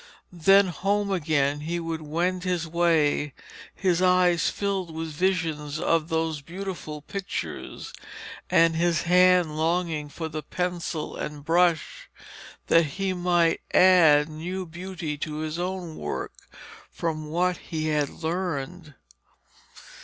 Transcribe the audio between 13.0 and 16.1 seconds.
might add new beauty to his own